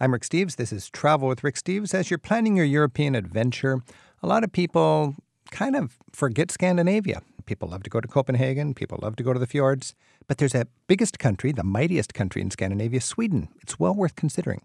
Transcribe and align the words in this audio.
I'm 0.00 0.12
Rick 0.12 0.22
Steves. 0.22 0.54
This 0.54 0.72
is 0.72 0.90
Travel 0.90 1.26
with 1.26 1.42
Rick 1.42 1.56
Steves. 1.56 1.92
As 1.92 2.08
you're 2.08 2.18
planning 2.18 2.56
your 2.56 2.64
European 2.64 3.16
adventure, 3.16 3.82
a 4.22 4.28
lot 4.28 4.44
of 4.44 4.52
people 4.52 5.16
kind 5.50 5.74
of 5.74 5.98
forget 6.12 6.52
Scandinavia. 6.52 7.20
People 7.46 7.70
love 7.70 7.82
to 7.82 7.90
go 7.90 8.00
to 8.00 8.06
Copenhagen, 8.06 8.74
people 8.74 9.00
love 9.02 9.16
to 9.16 9.24
go 9.24 9.32
to 9.32 9.40
the 9.40 9.46
fjords, 9.46 9.96
but 10.28 10.38
there's 10.38 10.54
a 10.54 10.68
biggest 10.86 11.18
country, 11.18 11.50
the 11.50 11.64
mightiest 11.64 12.14
country 12.14 12.40
in 12.40 12.48
Scandinavia, 12.52 13.00
Sweden. 13.00 13.48
It's 13.60 13.80
well 13.80 13.92
worth 13.92 14.14
considering. 14.14 14.62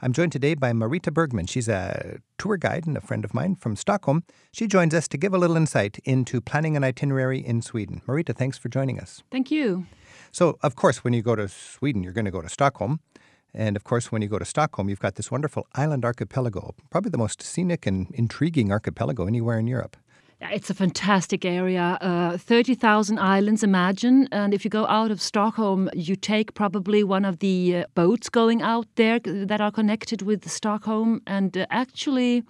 I'm 0.00 0.14
joined 0.14 0.32
today 0.32 0.54
by 0.54 0.72
Marita 0.72 1.12
Bergman. 1.12 1.46
She's 1.46 1.68
a 1.68 2.20
tour 2.38 2.56
guide 2.56 2.86
and 2.86 2.96
a 2.96 3.02
friend 3.02 3.26
of 3.26 3.34
mine 3.34 3.56
from 3.56 3.76
Stockholm. 3.76 4.24
She 4.52 4.66
joins 4.66 4.94
us 4.94 5.06
to 5.08 5.18
give 5.18 5.34
a 5.34 5.38
little 5.38 5.56
insight 5.56 5.98
into 6.04 6.40
planning 6.40 6.78
an 6.78 6.82
itinerary 6.82 7.38
in 7.38 7.60
Sweden. 7.60 8.00
Marita, 8.08 8.34
thanks 8.34 8.56
for 8.56 8.70
joining 8.70 8.98
us. 8.98 9.22
Thank 9.30 9.50
you. 9.50 9.86
So, 10.30 10.58
of 10.62 10.76
course, 10.76 11.04
when 11.04 11.12
you 11.12 11.20
go 11.20 11.36
to 11.36 11.46
Sweden, 11.46 12.02
you're 12.02 12.12
going 12.14 12.24
to 12.24 12.30
go 12.30 12.40
to 12.40 12.48
Stockholm. 12.48 13.00
And 13.54 13.76
of 13.76 13.84
course, 13.84 14.10
when 14.10 14.22
you 14.22 14.28
go 14.28 14.38
to 14.38 14.44
Stockholm, 14.44 14.88
you've 14.88 15.00
got 15.00 15.16
this 15.16 15.30
wonderful 15.30 15.66
island 15.74 16.04
archipelago, 16.04 16.74
probably 16.90 17.10
the 17.10 17.18
most 17.18 17.42
scenic 17.42 17.86
and 17.86 18.10
intriguing 18.14 18.72
archipelago 18.72 19.26
anywhere 19.26 19.58
in 19.58 19.66
Europe. 19.66 19.96
It's 20.50 20.70
a 20.70 20.74
fantastic 20.74 21.44
area. 21.44 21.98
Uh, 22.00 22.36
30,000 22.36 23.18
islands, 23.18 23.62
imagine. 23.62 24.28
And 24.32 24.52
if 24.52 24.64
you 24.64 24.70
go 24.70 24.86
out 24.86 25.10
of 25.12 25.20
Stockholm, 25.20 25.88
you 25.94 26.16
take 26.16 26.54
probably 26.54 27.04
one 27.04 27.24
of 27.24 27.38
the 27.38 27.76
uh, 27.76 27.84
boats 27.94 28.28
going 28.28 28.60
out 28.60 28.86
there 28.96 29.20
that 29.20 29.60
are 29.60 29.70
connected 29.70 30.22
with 30.22 30.48
Stockholm. 30.50 31.22
And 31.28 31.56
uh, 31.56 31.66
actually, 31.70 32.42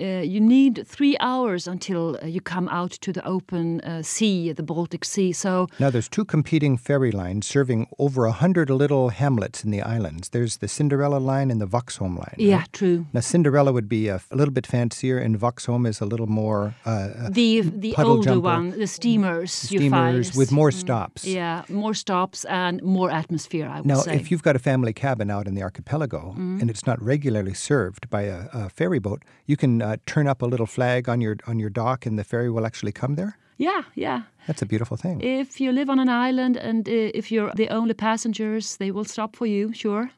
you 0.00 0.40
need 0.40 0.84
three 0.86 1.16
hours 1.20 1.66
until 1.66 2.18
uh, 2.22 2.26
you 2.26 2.40
come 2.40 2.68
out 2.68 2.90
to 2.90 3.12
the 3.12 3.24
open 3.26 3.80
uh, 3.80 4.02
sea, 4.02 4.52
the 4.52 4.62
Baltic 4.62 5.04
Sea. 5.04 5.32
So 5.32 5.68
now 5.78 5.90
there's 5.90 6.08
two 6.08 6.24
competing 6.24 6.76
ferry 6.76 7.12
lines 7.12 7.46
serving 7.46 7.86
over 7.98 8.26
a 8.26 8.32
hundred 8.32 8.70
little 8.70 9.10
hamlets 9.10 9.64
in 9.64 9.70
the 9.70 9.82
islands. 9.82 10.30
There's 10.30 10.58
the 10.58 10.68
Cinderella 10.68 11.18
line 11.18 11.50
and 11.50 11.60
the 11.60 11.66
Vaxholm 11.66 12.18
line. 12.18 12.34
Yeah, 12.38 12.56
right? 12.56 12.72
true. 12.72 13.06
Now 13.12 13.20
Cinderella 13.20 13.72
would 13.72 13.88
be 13.88 14.08
a, 14.08 14.20
a, 14.30 14.36
little 14.36 14.52
bit 14.52 14.66
fancier, 14.66 15.18
and 15.18 15.38
Vaxholm 15.38 15.86
is 15.86 16.00
a 16.00 16.06
little 16.06 16.26
more 16.26 16.74
uh, 16.84 16.90
uh 16.90 17.28
the 17.30 17.60
the 17.60 17.94
older 17.98 18.22
jumper. 18.22 18.40
one, 18.40 18.70
the 18.70 18.86
steamers. 18.86 19.52
Steamers 19.52 20.36
with 20.36 20.50
more 20.50 20.70
mm. 20.70 20.74
stops. 20.74 21.24
Mm, 21.24 21.34
yeah, 21.34 21.62
more 21.68 21.94
stops 21.94 22.44
and 22.46 22.82
more 22.82 23.10
atmosphere. 23.10 23.68
I 23.68 23.76
would 23.76 23.86
now, 23.86 24.00
say. 24.00 24.16
if 24.16 24.30
you've 24.30 24.42
got 24.42 24.56
a 24.56 24.58
family 24.58 24.92
cabin 24.92 25.30
out 25.30 25.46
in 25.46 25.54
the 25.54 25.62
archipelago 25.62 26.34
mm. 26.36 26.60
and 26.60 26.70
it's 26.70 26.86
not 26.86 27.00
regularly 27.02 27.54
served 27.54 28.10
by 28.10 28.22
a, 28.22 28.48
a 28.52 28.68
ferry 28.68 28.98
boat, 28.98 29.22
you 29.46 29.56
can 29.56 29.83
uh, 29.84 29.96
turn 30.06 30.26
up 30.26 30.42
a 30.42 30.46
little 30.46 30.66
flag 30.66 31.08
on 31.08 31.20
your 31.20 31.36
on 31.46 31.58
your 31.58 31.70
dock, 31.70 32.06
and 32.06 32.18
the 32.18 32.24
ferry 32.24 32.50
will 32.50 32.66
actually 32.66 32.92
come 32.92 33.14
there. 33.16 33.36
Yeah, 33.56 33.82
yeah. 33.94 34.22
That's 34.46 34.62
a 34.62 34.66
beautiful 34.66 34.96
thing. 34.96 35.20
If 35.20 35.60
you 35.60 35.72
live 35.72 35.88
on 35.90 35.98
an 35.98 36.08
island 36.08 36.56
and 36.56 36.88
uh, 36.88 36.92
if 37.14 37.30
you're 37.30 37.52
the 37.54 37.68
only 37.68 37.94
passengers, 37.94 38.76
they 38.76 38.90
will 38.90 39.04
stop 39.04 39.36
for 39.36 39.46
you. 39.46 39.72
Sure. 39.72 40.10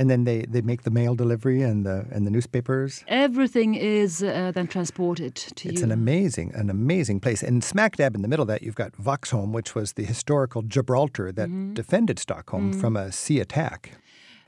And 0.00 0.08
then 0.08 0.24
they, 0.24 0.44
they 0.48 0.60
make 0.60 0.82
the 0.82 0.92
mail 0.92 1.16
delivery 1.16 1.60
and 1.60 1.84
the 1.84 2.06
and 2.14 2.24
the 2.24 2.30
newspapers. 2.30 3.04
Everything 3.08 3.74
is 3.74 4.22
uh, 4.22 4.52
then 4.54 4.68
transported 4.68 5.34
to 5.34 5.50
it's 5.50 5.64
you. 5.64 5.70
It's 5.72 5.82
an 5.82 5.90
amazing 5.90 6.52
an 6.54 6.70
amazing 6.70 7.20
place. 7.20 7.42
And 7.42 7.64
smack 7.64 7.96
dab 7.96 8.14
in 8.14 8.22
the 8.22 8.28
middle 8.28 8.42
of 8.42 8.48
that, 8.48 8.62
you've 8.62 8.76
got 8.76 8.92
Vaxholm, 8.92 9.52
which 9.52 9.74
was 9.74 9.92
the 9.94 10.04
historical 10.04 10.62
Gibraltar 10.62 11.32
that 11.32 11.48
mm-hmm. 11.48 11.74
defended 11.74 12.18
Stockholm 12.18 12.70
mm-hmm. 12.70 12.80
from 12.80 12.96
a 12.96 13.10
sea 13.10 13.40
attack 13.40 13.90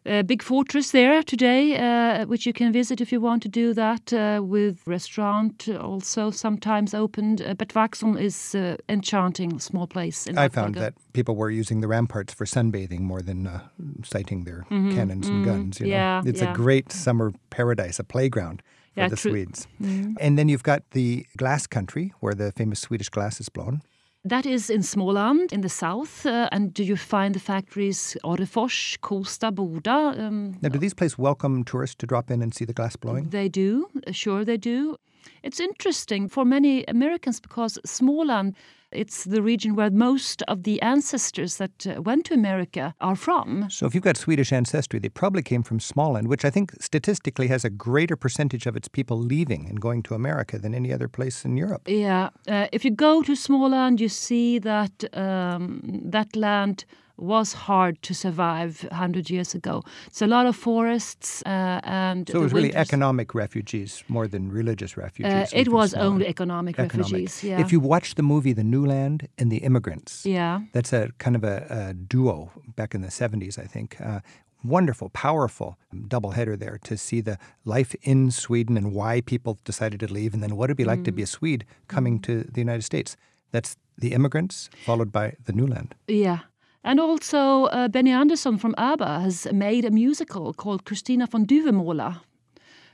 a 0.07 0.23
big 0.23 0.43
fortress 0.43 0.93
there 0.93 1.23
today, 1.23 1.77
uh, 1.77 2.27
which 2.27 2.47
you 2.47 2.53
can 2.53 2.73
visit 2.73 3.01
if 3.01 3.13
you 3.13 3.21
want 3.21 3.43
to 3.43 3.49
do 3.49 3.75
that. 3.75 4.13
Uh, 4.13 4.41
with 4.43 4.87
restaurant 4.87 5.69
also 5.69 6.31
sometimes 6.31 6.95
opened, 6.95 7.43
uh, 7.43 7.55
but 7.55 7.69
Vaxholm 7.69 8.21
is 8.21 8.55
uh, 8.55 8.77
enchanting 8.89 9.59
small 9.61 9.87
place. 9.87 10.27
I 10.37 10.49
found 10.49 10.75
that 10.77 10.95
people 11.13 11.37
were 11.37 11.51
using 11.51 11.81
the 11.81 11.89
ramparts 11.89 12.33
for 12.33 12.47
sunbathing 12.47 13.01
more 13.01 13.23
than 13.23 13.47
uh, 13.47 13.61
sighting 14.03 14.45
their 14.45 14.65
mm-hmm, 14.71 14.95
cannons 14.95 15.27
mm-hmm. 15.27 15.37
and 15.37 15.45
guns. 15.45 15.81
You 15.81 15.87
know? 15.87 15.93
Yeah, 15.93 16.23
it's 16.25 16.41
yeah. 16.41 16.53
a 16.53 16.55
great 16.55 16.93
summer 16.93 17.33
paradise, 17.51 17.99
a 17.99 18.05
playground 18.05 18.63
for 18.95 19.01
yeah, 19.01 19.09
the 19.09 19.17
true. 19.17 19.33
Swedes. 19.33 19.67
Mm-hmm. 19.83 20.15
And 20.19 20.39
then 20.39 20.49
you've 20.49 20.63
got 20.63 20.83
the 20.93 21.27
glass 21.37 21.67
country, 21.67 22.13
where 22.21 22.35
the 22.35 22.53
famous 22.53 22.81
Swedish 22.81 23.09
glass 23.09 23.41
is 23.41 23.49
blown. 23.49 23.83
That 24.25 24.45
is 24.45 24.69
in 24.69 24.83
Småland 24.83 25.51
in 25.51 25.63
the 25.63 25.71
south. 25.71 26.27
Uh, 26.27 26.47
and 26.53 26.75
do 26.75 26.85
you 26.85 26.97
find 26.97 27.35
the 27.35 27.41
factories 27.41 28.19
Orrefors, 28.23 28.99
Kosta, 28.99 29.51
Boda? 29.51 30.19
Um, 30.19 30.59
now, 30.61 30.69
do 30.69 30.79
these 30.79 30.93
places 30.93 31.17
welcome 31.17 31.65
tourists 31.65 31.97
to 31.97 32.07
drop 32.07 32.31
in 32.31 32.43
and 32.43 32.55
see 32.55 32.67
the 32.67 32.75
glass 32.75 32.97
blowing? 32.97 33.31
They 33.31 33.49
do. 33.49 33.89
Sure, 34.13 34.45
they 34.45 34.59
do. 34.59 34.97
It's 35.43 35.59
interesting 35.59 36.29
for 36.29 36.45
many 36.45 36.85
Americans 36.85 37.41
because 37.41 37.79
Småland 37.87 38.55
it's 38.93 39.25
the 39.25 39.43
region 39.43 39.77
where 39.77 39.91
most 39.91 40.43
of 40.43 40.63
the 40.65 40.81
ancestors 40.83 41.57
that 41.57 41.87
uh, 41.87 42.03
went 42.03 42.27
to 42.27 42.35
America 42.35 42.95
are 43.01 43.17
from. 43.17 43.67
So, 43.71 43.87
if 43.87 43.95
you've 43.95 44.05
got 44.05 44.17
Swedish 44.17 44.53
ancestry, 44.53 44.99
they 44.99 45.09
probably 45.09 45.43
came 45.43 45.63
from 45.63 45.79
Småland, 45.79 46.27
which 46.27 46.45
I 46.45 46.51
think 46.51 46.73
statistically 46.81 47.49
has 47.49 47.65
a 47.65 47.71
greater 47.71 48.17
percentage 48.17 48.67
of 48.67 48.77
its 48.77 48.89
people 48.89 49.19
leaving 49.19 49.69
and 49.69 49.81
going 49.81 50.03
to 50.05 50.15
America 50.15 50.59
than 50.59 50.75
any 50.75 50.93
other 50.93 51.09
place 51.09 51.45
in 51.45 51.57
Europe. 51.57 51.83
Yeah. 51.87 52.31
Uh, 52.49 52.67
if 52.73 52.85
you 52.85 52.91
go 52.91 53.23
to 53.23 53.33
Småland, 53.33 54.01
you 54.01 54.09
see 54.09 54.59
that 54.59 55.05
um, 55.17 55.81
that 56.05 56.35
land 56.37 56.85
was 57.21 57.53
hard 57.53 58.01
to 58.03 58.15
survive 58.15 58.83
100 58.91 59.31
years 59.31 59.55
ago. 59.55 59.83
It's 60.07 60.23
a 60.23 60.27
lot 60.27 60.47
of 60.47 60.57
forests 60.57 61.43
uh, 61.47 61.81
and. 61.85 62.29
So 62.29 62.39
it 62.39 62.43
was 62.43 62.53
really 62.53 62.75
economic 62.75 63.35
refugees 63.35 64.05
more 64.09 64.27
than 64.27 64.51
religious 64.51 64.97
refugees. 64.97 65.33
Uh, 65.33 65.47
it 65.53 65.69
was 65.69 65.95
only 65.95 66.27
economic, 66.27 66.79
economic, 66.79 67.13
refugees. 67.13 67.45
Yeah. 67.45 67.61
If 67.61 67.73
you 67.73 67.81
watch 67.81 68.15
the 68.15 68.23
movie 68.23 68.53
The 68.53 68.65
New 68.65 68.87
Land 68.87 69.29
and 69.39 69.51
the 69.51 69.59
Immigrants, 69.59 70.25
yeah, 70.25 70.61
that's 70.73 70.93
a 70.93 71.11
kind 71.19 71.37
of 71.37 71.45
a, 71.45 71.67
a 71.71 71.95
duo 71.95 72.51
back 72.77 72.95
in 72.95 73.03
the 73.03 73.09
70s, 73.09 73.59
I 73.59 73.65
think. 73.65 74.01
Uh, 74.01 74.21
wonderful, 74.63 75.09
powerful 75.11 75.79
doubleheader 75.95 76.59
there 76.59 76.79
to 76.85 76.97
see 76.97 77.21
the 77.21 77.39
life 77.65 77.95
in 78.03 78.31
Sweden 78.31 78.77
and 78.77 78.93
why 78.93 79.21
people 79.21 79.59
decided 79.65 80.01
to 80.01 80.13
leave, 80.13 80.35
and 80.35 80.43
then 80.43 80.57
what 80.57 80.67
it'd 80.67 80.77
be 80.77 80.85
like 80.85 81.01
mm. 81.01 81.05
to 81.07 81.13
be 81.13 81.23
a 81.23 81.27
mm. 81.27 81.29
Swede 81.29 81.65
coming 81.89 82.19
mm. 82.19 82.23
to 82.23 82.45
the 82.45 82.61
United 82.61 82.83
States. 82.83 83.17
That's 83.53 83.77
the 83.99 84.13
immigrants, 84.13 84.71
followed 84.85 85.13
by 85.13 85.35
the 85.45 85.53
new 85.53 85.67
land. 85.67 85.95
Yeah, 86.07 86.41
and 86.85 87.01
also, 87.01 87.65
uh, 87.65 87.89
Benny 87.89 88.11
Andersson 88.11 88.59
from 88.59 88.75
ABBA 88.79 89.21
has 89.21 89.47
made 89.53 89.85
a 89.85 89.91
musical 89.91 90.55
called 90.55 90.85
Kristina 90.85 91.27
från 91.27 91.47
Duvemåla. 91.47 92.21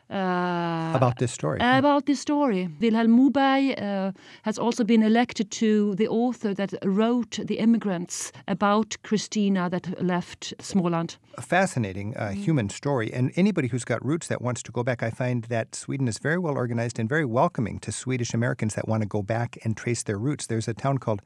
Uh, 0.08 0.92
about 0.94 1.18
this 1.18 1.32
story. 1.32 1.58
About 1.60 2.06
this 2.06 2.20
story. 2.20 2.68
Vilhelm 2.80 3.10
Moberg 3.10 3.74
uh, 3.82 4.12
has 4.42 4.56
also 4.56 4.84
been 4.84 5.02
elected 5.02 5.50
to 5.50 5.96
the 5.96 6.06
author 6.06 6.54
that 6.54 6.74
wrote 6.84 7.40
The 7.44 7.58
Immigrants 7.58 8.30
about 8.46 8.96
Christina 9.02 9.68
that 9.68 10.00
left 10.00 10.54
Småland. 10.58 11.16
A 11.38 11.42
fascinating 11.42 12.16
uh, 12.16 12.28
mm. 12.28 12.34
human 12.34 12.68
story. 12.68 13.12
And 13.12 13.32
anybody 13.34 13.66
who's 13.66 13.84
got 13.84 14.04
roots 14.04 14.28
that 14.28 14.40
wants 14.40 14.62
to 14.62 14.72
go 14.72 14.84
back, 14.84 15.02
I 15.02 15.10
find 15.10 15.42
that 15.44 15.74
Sweden 15.74 16.06
is 16.06 16.18
very 16.18 16.38
well 16.38 16.54
organized 16.54 17.00
and 17.00 17.08
very 17.08 17.24
welcoming 17.24 17.80
to 17.80 17.90
Swedish 17.90 18.32
Americans 18.32 18.74
that 18.74 18.86
want 18.86 19.02
to 19.02 19.08
go 19.08 19.22
back 19.22 19.58
and 19.64 19.76
trace 19.76 20.04
their 20.04 20.18
roots. 20.18 20.46
There's 20.46 20.68
a 20.68 20.74
town 20.74 20.98
called 20.98 21.20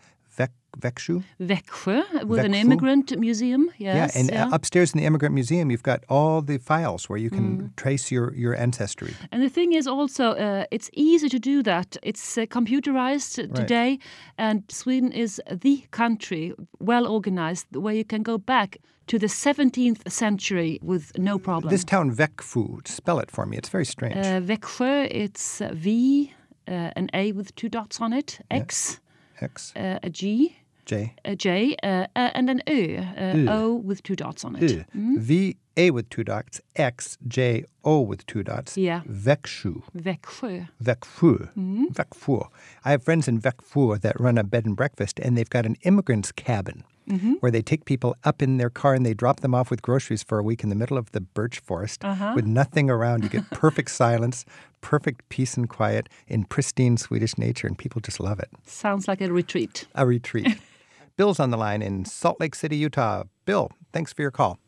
Växjö. 0.78 1.22
Växjö, 1.40 2.24
with 2.24 2.44
an 2.44 2.54
immigrant 2.54 3.16
museum. 3.18 3.70
Yes. 3.78 3.96
Yeah, 3.96 4.20
and 4.20 4.30
uh, 4.30 4.34
yeah. 4.34 4.48
upstairs 4.52 4.94
in 4.94 4.98
the 4.98 5.06
immigrant 5.06 5.34
museum, 5.34 5.70
you've 5.70 5.82
got 5.82 6.04
all 6.08 6.42
the 6.42 6.58
files 6.58 7.08
where 7.08 7.18
you 7.18 7.30
can 7.30 7.58
mm. 7.58 7.76
trace 7.76 8.10
your, 8.10 8.32
your 8.34 8.54
ancestry. 8.54 9.14
And 9.32 9.42
the 9.42 9.48
thing 9.48 9.72
is 9.72 9.86
also, 9.86 10.32
uh, 10.32 10.64
it's 10.70 10.90
easy 10.92 11.28
to 11.28 11.38
do 11.38 11.62
that. 11.64 11.96
It's 12.02 12.38
uh, 12.38 12.46
computerized 12.46 13.38
right. 13.38 13.54
today, 13.54 13.98
and 14.38 14.62
Sweden 14.68 15.12
is 15.12 15.40
the 15.50 15.84
country, 15.90 16.54
well 16.78 17.06
organized, 17.06 17.66
where 17.76 17.94
you 17.94 18.04
can 18.04 18.22
go 18.22 18.38
back 18.38 18.78
to 19.08 19.18
the 19.18 19.26
17th 19.26 20.08
century 20.10 20.78
with 20.82 21.18
no 21.18 21.38
problem. 21.38 21.70
This 21.70 21.84
town, 21.84 22.12
Växjö, 22.14 22.86
spell 22.86 23.18
it 23.18 23.30
for 23.30 23.44
me. 23.44 23.56
It's 23.56 23.68
very 23.68 23.84
strange. 23.84 24.16
Uh, 24.16 24.40
Växjö, 24.40 25.08
it's 25.10 25.60
V, 25.72 26.32
uh, 26.68 26.90
an 26.94 27.08
A 27.12 27.32
with 27.32 27.54
two 27.56 27.68
dots 27.68 28.00
on 28.00 28.12
it, 28.12 28.38
X. 28.50 28.92
Yeah 28.92 29.06
X. 29.42 29.72
Uh, 29.76 29.98
a 30.02 30.10
G. 30.10 30.56
J. 30.86 31.14
A 31.24 31.36
J. 31.36 31.76
Uh, 31.82 32.06
uh, 32.16 32.30
and 32.34 32.50
an 32.50 32.62
Ö. 32.66 33.48
Uh, 33.48 33.52
o 33.52 33.74
with 33.74 34.02
two 34.02 34.16
dots 34.16 34.44
on 34.44 34.56
it. 34.56 34.86
Mm. 34.96 35.18
V. 35.18 35.56
A 35.76 35.90
with 35.90 36.08
two 36.10 36.24
dots. 36.24 36.60
X. 36.74 37.16
J. 37.28 37.64
O 37.84 38.00
with 38.00 38.26
two 38.26 38.42
dots. 38.42 38.76
Yeah. 38.76 39.02
Växjö. 39.06 39.82
Växjö. 39.94 40.66
Växjö. 40.82 41.48
Mm. 41.56 41.86
Växjö. 41.92 42.40
I 42.84 42.90
have 42.90 43.02
friends 43.02 43.28
in 43.28 43.40
Växjö 43.40 44.00
that 44.00 44.18
run 44.20 44.38
a 44.38 44.44
bed 44.44 44.66
and 44.66 44.76
breakfast, 44.76 45.20
and 45.20 45.36
they've 45.36 45.48
got 45.48 45.64
an 45.64 45.76
immigrant's 45.82 46.32
cabin. 46.32 46.82
Mm-hmm. 47.10 47.32
where 47.40 47.50
they 47.50 47.60
take 47.60 47.86
people 47.86 48.16
up 48.22 48.40
in 48.40 48.58
their 48.58 48.70
car 48.70 48.94
and 48.94 49.04
they 49.04 49.14
drop 49.14 49.40
them 49.40 49.52
off 49.52 49.68
with 49.68 49.82
groceries 49.82 50.22
for 50.22 50.38
a 50.38 50.44
week 50.44 50.62
in 50.62 50.68
the 50.68 50.76
middle 50.76 50.96
of 50.96 51.10
the 51.10 51.20
birch 51.20 51.58
forest 51.58 52.04
uh-huh. 52.04 52.34
with 52.36 52.46
nothing 52.46 52.88
around. 52.88 53.24
You 53.24 53.30
get 53.30 53.50
perfect 53.50 53.90
silence, 53.90 54.44
perfect 54.80 55.28
peace 55.28 55.56
and 55.56 55.68
quiet 55.68 56.08
in 56.28 56.44
pristine 56.44 56.96
Swedish 56.96 57.36
nature, 57.36 57.66
and 57.66 57.76
people 57.76 58.00
just 58.00 58.20
love 58.20 58.38
it. 58.38 58.48
Sounds 58.64 59.08
like 59.08 59.20
a 59.20 59.32
retreat. 59.32 59.88
A 59.96 60.06
retreat. 60.06 60.58
Bill's 61.16 61.40
on 61.40 61.50
the 61.50 61.56
line 61.56 61.82
in 61.82 62.04
Salt 62.04 62.38
Lake 62.40 62.54
City, 62.54 62.76
Utah. 62.76 63.24
Bill, 63.44 63.70
thanks 63.92 64.12
for 64.12 64.22
your 64.22 64.30
call. 64.30 64.58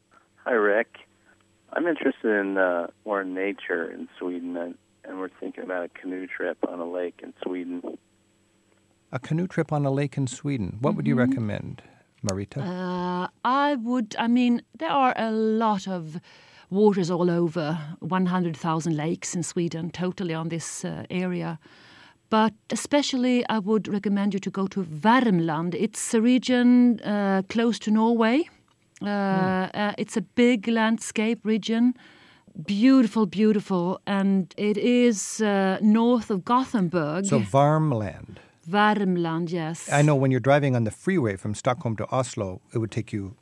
Hi, 0.45 0.53
Rick. 0.53 0.99
I'm 1.73 1.87
interested 1.87 2.29
in 2.29 2.59
uh, 2.59 2.89
more 3.07 3.25
nature 3.25 3.91
in 3.91 4.09
Sweden, 4.19 4.57
and, 4.57 4.75
and 5.05 5.19
we're 5.19 5.31
thinking 5.41 5.65
about 5.65 5.85
a 5.85 5.89
canoe 5.89 6.27
trip 6.27 6.59
on 6.69 6.81
a 6.81 6.91
lake 6.91 7.21
in 7.23 7.33
Sweden. 7.43 7.83
A 9.13 9.19
canoe 9.19 9.47
trip 9.47 9.73
on 9.73 9.87
a 9.87 9.91
lake 9.91 10.17
in 10.17 10.27
Sweden. 10.27 10.79
What 10.81 10.91
mm-hmm. 10.91 10.97
would 10.97 11.07
you 11.07 11.17
mm-hmm. 11.17 11.31
recommend? 11.31 11.83
Marita? 12.23 12.59
Uh, 12.59 13.29
I 13.45 13.77
would, 13.77 14.15
I 14.19 14.29
mean, 14.29 14.63
there 14.79 14.91
are 14.91 15.15
a 15.17 15.31
lot 15.31 15.89
of 15.89 16.21
waters 16.71 17.11
all 17.11 17.31
over, 17.31 17.79
100,000 18.01 18.97
lakes 18.97 19.35
in 19.35 19.43
Sweden, 19.43 19.91
totally 19.91 20.35
on 20.35 20.49
this 20.49 20.85
uh, 20.85 21.05
area. 21.11 21.59
But 22.31 22.55
especially, 22.71 23.45
I 23.49 23.59
would 23.59 23.89
recommend 23.89 24.33
you 24.33 24.41
to 24.41 24.51
go 24.51 24.67
to 24.69 24.83
Värmland. 24.83 25.75
It's 25.75 26.15
a 26.15 26.21
region 26.21 26.99
uh, 27.01 27.43
close 27.49 27.79
to 27.81 27.91
Norway. 27.91 28.49
Uh, 29.03 29.69
uh, 29.75 29.93
it's 29.99 30.17
a 30.17 30.23
big 30.23 30.67
landscape 30.67 31.41
region. 31.45 31.95
Beautiful, 32.65 33.27
beautiful. 33.27 34.01
And 34.07 34.55
it 34.57 34.79
is 34.79 35.41
uh, 35.43 35.79
north 35.83 36.31
of 36.31 36.45
Gothenburg. 36.45 37.27
So 37.27 37.41
Värmland. 37.41 38.39
Värmland, 38.69 39.51
yes. 39.51 39.89
I 39.91 40.03
know 40.03 40.15
when 40.15 40.31
you're 40.31 40.41
driving 40.41 40.77
on 40.77 40.85
the 40.85 40.91
freeway 40.91 41.37
from 41.37 41.55
Stockholm 41.55 41.97
to 41.97 42.07
Oslo, 42.11 42.61
it 42.75 42.79
would 42.79 42.91
take 42.91 43.13
you 43.13 43.37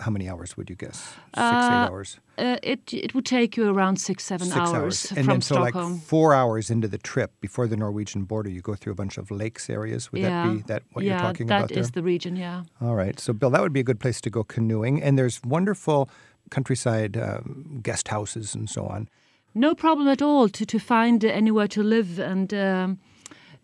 how 0.00 0.10
many 0.10 0.28
hours 0.28 0.56
would 0.56 0.68
you 0.68 0.76
guess? 0.76 0.98
Six, 0.98 1.16
eight 1.36 1.86
hours. 1.88 2.18
Uh, 2.38 2.56
it 2.62 2.92
it 2.92 3.14
would 3.14 3.24
take 3.24 3.56
you 3.56 3.68
around 3.70 4.00
six, 4.00 4.24
seven 4.24 4.46
Six 4.48 4.58
hours, 4.58 5.12
And 5.12 5.24
from 5.24 5.34
then 5.34 5.40
so 5.40 5.54
Stockholm. 5.54 5.92
like 5.92 6.02
four 6.02 6.34
hours 6.34 6.70
into 6.70 6.88
the 6.88 6.98
trip 6.98 7.30
before 7.40 7.66
the 7.68 7.76
Norwegian 7.76 8.24
border, 8.24 8.50
you 8.50 8.60
go 8.60 8.74
through 8.74 8.92
a 8.92 8.96
bunch 8.96 9.16
of 9.18 9.30
lakes 9.30 9.70
areas. 9.70 10.10
Would 10.12 10.22
yeah, 10.22 10.28
that 10.46 10.54
be 10.54 10.62
that 10.62 10.82
what 10.92 11.04
yeah, 11.04 11.12
you're 11.12 11.20
talking 11.20 11.46
that 11.46 11.56
about 11.56 11.68
there? 11.70 11.78
is 11.78 11.90
the 11.92 12.02
region. 12.02 12.36
Yeah. 12.36 12.64
All 12.80 12.96
right. 12.96 13.20
So, 13.20 13.32
Bill, 13.32 13.50
that 13.50 13.60
would 13.62 13.72
be 13.72 13.80
a 13.80 13.84
good 13.84 14.00
place 14.00 14.20
to 14.22 14.30
go 14.30 14.42
canoeing. 14.44 15.02
And 15.02 15.16
there's 15.16 15.40
wonderful 15.44 16.08
countryside 16.50 17.16
um, 17.16 17.80
guest 17.82 18.08
houses 18.08 18.54
and 18.54 18.68
so 18.68 18.86
on. 18.86 19.08
No 19.54 19.74
problem 19.74 20.08
at 20.08 20.20
all 20.20 20.48
to, 20.48 20.66
to 20.66 20.78
find 20.78 21.24
anywhere 21.24 21.68
to 21.68 21.82
live. 21.82 22.18
And 22.18 22.52
um, 22.52 22.98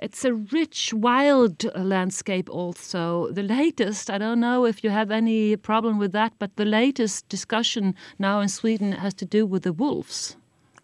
it's 0.02 0.24
a 0.24 0.34
rich, 0.34 0.92
wild 0.92 1.64
uh, 1.64 1.78
landscape 1.78 2.50
also. 2.50 3.30
The 3.30 3.44
latest, 3.44 4.10
I 4.10 4.18
don't 4.18 4.40
know 4.40 4.66
if 4.66 4.82
you 4.82 4.90
have 4.90 5.12
any 5.12 5.56
problem 5.56 5.98
with 5.98 6.12
that, 6.12 6.32
but 6.40 6.56
the 6.56 6.64
latest 6.64 7.28
discussion 7.28 7.94
now 8.18 8.40
in 8.40 8.48
Sweden 8.48 8.92
has 8.92 9.14
to 9.14 9.24
do 9.24 9.46
with 9.46 9.62
the 9.62 9.72
wolves. 9.72 10.36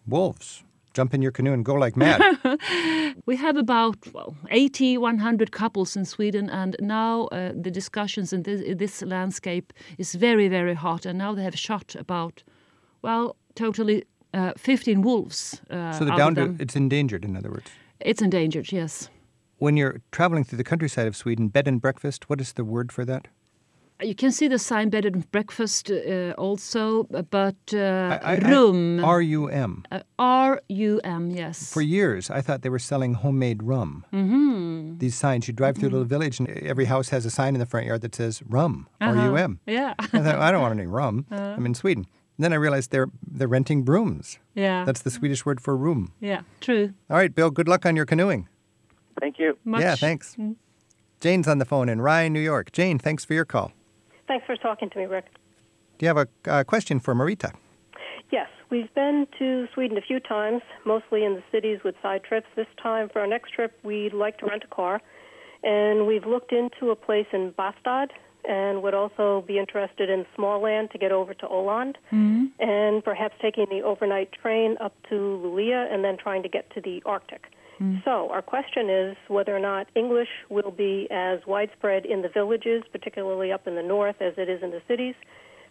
Wolves. 0.07 0.63
Jump 0.93 1.13
in 1.13 1.21
your 1.21 1.31
canoe 1.31 1.53
and 1.53 1.65
go 1.65 1.73
like 1.73 1.95
mad. 1.97 2.21
We 3.25 3.35
have 3.35 3.57
about 3.57 3.97
well, 4.13 4.35
80, 4.49 4.97
100 4.97 5.51
couples 5.51 5.95
in 5.95 6.05
Sweden, 6.05 6.49
and 6.49 6.75
now 6.79 7.25
uh, 7.25 7.51
the 7.53 7.69
discussions 7.69 8.33
in 8.33 8.43
this, 8.43 8.61
in 8.61 8.77
this 8.77 9.01
landscape 9.03 9.73
is 9.97 10.15
very, 10.15 10.47
very 10.47 10.73
hot. 10.73 11.05
And 11.05 11.17
now 11.17 11.35
they 11.35 11.43
have 11.43 11.57
shot 11.57 11.95
about, 11.95 12.43
well, 13.01 13.35
totally 13.55 14.05
uh, 14.33 14.53
15 14.57 15.01
wolves. 15.01 15.61
Uh, 15.69 15.91
so 15.91 16.05
they're 16.05 16.17
down 16.17 16.35
to 16.35 16.55
it's 16.59 16.75
endangered, 16.75 17.23
in 17.25 17.35
other 17.35 17.51
words. 17.51 17.69
It's 17.99 18.21
endangered, 18.21 18.71
yes. 18.71 19.09
When 19.57 19.75
you're 19.77 20.01
traveling 20.11 20.43
through 20.45 20.57
the 20.57 20.63
countryside 20.63 21.07
of 21.07 21.15
Sweden, 21.15 21.49
bed 21.49 21.67
and 21.67 21.81
breakfast, 21.81 22.29
what 22.29 22.39
is 22.39 22.53
the 22.53 22.63
word 22.63 22.91
for 22.91 23.03
that? 23.05 23.27
You 24.01 24.15
can 24.15 24.31
see 24.31 24.47
the 24.47 24.57
sign 24.57 24.87
bed 24.89 25.03
and 25.03 25.29
breakfast 25.29 25.91
uh, 25.91 26.33
also, 26.37 27.03
but 27.29 27.57
uh, 27.73 28.17
I- 28.23 28.35
I- 28.35 28.39
rum. 28.49 29.03
R 29.03 29.21
U 29.21 29.47
M. 29.49 29.83
uh, 29.91 29.99
R 30.17 30.61
U 30.69 31.01
M, 31.03 31.29
yes. 31.31 31.73
For 31.73 31.81
years, 31.81 32.29
I 32.29 32.39
thought 32.39 32.61
they 32.61 32.69
were 32.69 32.79
selling 32.79 33.15
homemade 33.15 33.61
rum. 33.61 34.05
Mm-hmm. 34.13 34.99
These 34.99 35.15
signs, 35.15 35.49
you 35.49 35.53
drive 35.53 35.77
through 35.77 35.89
a 35.89 35.91
little 35.91 36.05
village, 36.07 36.39
and 36.39 36.47
every 36.49 36.85
house 36.85 37.09
has 37.09 37.25
a 37.25 37.29
sign 37.29 37.55
in 37.55 37.59
the 37.59 37.65
front 37.65 37.87
yard 37.87 37.99
that 37.99 38.15
says 38.15 38.41
rum, 38.47 38.87
R 39.01 39.15
U 39.17 39.35
M. 39.35 39.59
yeah. 39.67 39.95
I 39.99 40.05
thought, 40.07 40.39
I 40.39 40.49
don't 40.51 40.61
want 40.61 40.79
any 40.79 40.87
rum. 40.87 41.25
I'm 41.31 41.65
in 41.65 41.73
Sweden. 41.73 42.05
And 42.39 42.45
then 42.45 42.53
I 42.53 42.55
realized 42.55 42.91
they're 42.91 43.09
they're 43.29 43.49
renting 43.49 43.83
brooms. 43.83 44.39
yeah. 44.55 44.85
That's 44.85 45.01
the 45.01 45.11
Swedish 45.11 45.45
word 45.45 45.59
for 45.59 45.75
room. 45.75 46.13
yeah, 46.21 46.43
true. 46.61 46.93
All 47.09 47.17
right, 47.17 47.35
Bill. 47.35 47.51
Good 47.51 47.67
luck 47.67 47.85
on 47.85 47.97
your 47.97 48.05
canoeing. 48.05 48.47
Thank 49.19 49.39
you. 49.39 49.57
Much. 49.65 49.81
Yeah, 49.81 49.95
thanks. 49.97 50.37
Jane's 51.19 51.49
on 51.49 51.57
the 51.57 51.65
phone 51.65 51.89
in 51.89 51.99
Rye, 51.99 52.29
New 52.29 52.39
York. 52.39 52.71
Jane, 52.71 52.97
thanks 52.97 53.25
for 53.25 53.33
your 53.33 53.43
call. 53.43 53.73
Thanks 54.25 54.45
for 54.45 54.55
talking 54.55 54.89
to 54.91 54.97
me, 54.97 55.03
Rick. 55.03 55.25
Do 55.97 56.05
you 56.05 56.07
have 56.07 56.17
a 56.17 56.27
uh, 56.49 56.63
question 56.63 57.01
for 57.01 57.13
Marita? 57.13 57.51
Yes, 58.31 58.47
we've 58.69 58.93
been 58.93 59.27
to 59.37 59.67
Sweden 59.73 59.97
a 59.97 60.01
few 60.01 60.21
times, 60.21 60.61
mostly 60.85 61.25
in 61.25 61.33
the 61.33 61.43
cities 61.51 61.79
with 61.83 61.95
side 62.01 62.23
trips. 62.23 62.47
This 62.55 62.67
time, 62.81 63.09
for 63.09 63.19
our 63.19 63.27
next 63.27 63.51
trip, 63.51 63.77
we'd 63.83 64.13
like 64.13 64.37
to 64.37 64.45
rent 64.45 64.63
a 64.63 64.73
car, 64.73 65.01
and 65.61 66.07
we've 66.07 66.25
looked 66.25 66.53
into 66.53 66.89
a 66.89 66.95
place 66.95 67.27
in 67.33 67.51
Båstad 67.59 68.11
and 68.47 68.81
would 68.83 68.93
also 68.93 69.43
be 69.47 69.57
interested 69.57 70.09
in 70.09 70.25
Småland 70.37 70.91
to 70.91 70.97
get 70.97 71.11
over 71.11 71.33
to 71.33 71.45
Åland, 71.45 71.95
mm-hmm. 72.11 72.45
and 72.59 73.03
perhaps 73.03 73.35
taking 73.41 73.65
the 73.69 73.81
overnight 73.81 74.31
train 74.31 74.77
up 74.79 74.93
to 75.09 75.15
Luleå 75.15 75.93
and 75.93 76.03
then 76.03 76.17
trying 76.17 76.43
to 76.43 76.49
get 76.49 76.69
to 76.73 76.81
the 76.81 77.01
Arctic. 77.05 77.47
Mm-hmm. 77.79 77.99
So, 78.03 78.29
our 78.29 78.41
question 78.41 78.89
is 78.89 79.15
whether 79.29 79.55
or 79.55 79.59
not 79.59 79.87
English 79.95 80.27
will 80.49 80.71
be 80.71 81.07
as 81.11 81.39
widespread 81.47 82.05
in 82.05 82.21
the 82.21 82.29
villages, 82.29 82.83
particularly 82.91 83.51
up 83.51 83.67
in 83.67 83.75
the 83.75 83.83
north, 83.83 84.21
as 84.21 84.33
it 84.37 84.49
is 84.49 84.61
in 84.61 84.71
the 84.71 84.81
cities, 84.87 85.15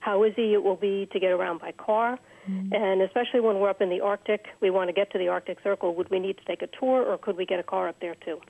how 0.01 0.25
easy 0.25 0.55
it 0.55 0.63
will 0.63 0.77
be 0.77 1.07
to 1.13 1.21
get 1.21 1.33
around 1.33 1.61
by 1.61 1.73
car, 1.73 2.19
mm-hmm. 2.49 2.73
and 2.73 3.03
especially 3.03 3.41
when 3.41 3.59
we're 3.59 3.69
up 3.69 3.83
in 3.83 3.91
the 3.91 4.01
Arctic, 4.01 4.47
we 4.61 4.71
want 4.71 4.89
to 4.89 4.93
get 4.93 5.11
to 5.13 5.19
the 5.19 5.29
Arctic 5.29 5.59
Circle. 5.63 5.95
Would 5.97 6.11
we 6.11 6.19
need 6.19 6.39
to 6.39 6.45
take 6.45 6.63
a 6.63 6.69
tour, 6.79 7.03
or 7.03 7.19
could 7.19 7.37
we 7.37 7.45
get 7.45 7.61
a 7.61 7.65
car 7.65 7.89
up 7.89 8.01
there 8.01 8.15
too? 8.25 8.41